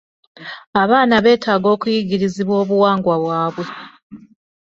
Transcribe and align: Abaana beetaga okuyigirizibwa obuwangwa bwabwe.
Abaana 0.81 1.15
beetaga 1.23 1.67
okuyigirizibwa 1.75 2.55
obuwangwa 2.63 3.15
bwabwe. 3.23 3.65